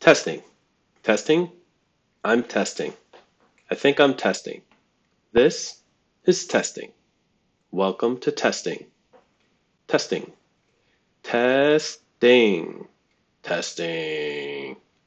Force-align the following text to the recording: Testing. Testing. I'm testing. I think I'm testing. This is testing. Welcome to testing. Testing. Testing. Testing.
Testing. 0.00 0.42
Testing. 1.02 1.52
I'm 2.24 2.42
testing. 2.42 2.94
I 3.70 3.74
think 3.74 4.00
I'm 4.00 4.14
testing. 4.14 4.62
This 5.32 5.78
is 6.24 6.46
testing. 6.46 6.92
Welcome 7.70 8.18
to 8.20 8.32
testing. 8.32 8.86
Testing. 9.88 10.32
Testing. 11.22 12.88
Testing. 13.42 14.59